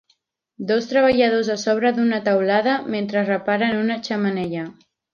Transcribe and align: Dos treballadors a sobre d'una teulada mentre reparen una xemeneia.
Dos 0.71 0.87
treballadors 0.93 1.51
a 1.57 1.59
sobre 1.65 1.93
d'una 1.99 2.21
teulada 2.31 2.75
mentre 2.97 3.27
reparen 3.31 3.81
una 3.87 4.03
xemeneia. 4.11 4.69